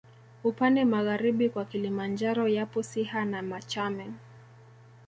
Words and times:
Upande 0.43 0.85
magharibi 0.85 1.49
kwa 1.49 1.65
Kilimanjaro 1.65 2.47
yapo 2.47 2.83
Siha 2.83 3.25
na 3.25 3.41
Machame 3.41 4.11